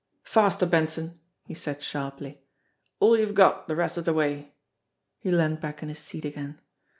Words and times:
"Faster, 0.23 0.65
Benson!" 0.65 1.19
he 1.45 1.53
said 1.53 1.83
sharply. 1.83 2.41
"All 2.99 3.15
you've 3.19 3.35
got 3.35 3.67
the 3.67 3.75
rest 3.75 3.97
of 3.97 4.05
the 4.05 4.13
way!" 4.13 4.55
He 5.19 5.29
leaned 5.29 5.61
back 5.61 5.83
in 5.83 5.89
his 5.89 5.99
seat 5.99 6.25
again. 6.25 6.59